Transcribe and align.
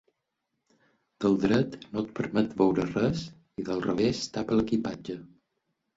Del 1.25 1.35
dret 1.43 1.77
no 1.91 2.03
et 2.05 2.09
permet 2.21 2.57
veure 2.63 2.85
res 2.89 3.23
i 3.61 3.67
del 3.71 3.85
revés 3.89 4.23
tapa 4.39 4.59
l'equipatge. 4.61 5.19